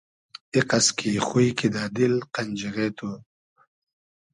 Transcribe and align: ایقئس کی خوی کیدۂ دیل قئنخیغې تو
ایقئس 0.55 0.87
کی 0.97 1.11
خوی 1.27 1.47
کیدۂ 1.57 1.83
دیل 1.95 2.15
قئنخیغې 2.33 2.87
تو 2.97 3.09